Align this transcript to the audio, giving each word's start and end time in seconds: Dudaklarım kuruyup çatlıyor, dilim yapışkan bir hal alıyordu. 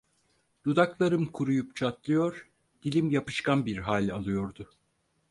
Dudaklarım 0.65 1.25
kuruyup 1.31 1.75
çatlıyor, 1.75 2.49
dilim 2.83 3.09
yapışkan 3.11 3.65
bir 3.65 3.77
hal 3.77 4.09
alıyordu. 4.09 4.69